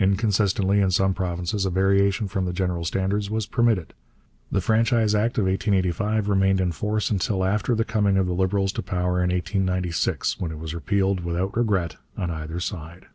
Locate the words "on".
12.16-12.28